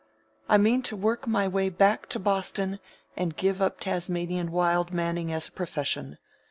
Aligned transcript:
I 0.49 0.57
mean 0.57 0.81
to 0.89 0.95
work 0.95 1.27
my 1.27 1.47
way 1.47 1.69
back 1.69 2.09
to 2.09 2.17
Boston 2.17 2.79
and 3.15 3.37
give 3.37 3.61
up 3.61 3.79
Tasmanian 3.79 4.51
Wild 4.51 4.91
Man 4.91 5.15
ing 5.19 5.31
as 5.31 5.47
a 5.47 5.51
profession. 5.51 6.17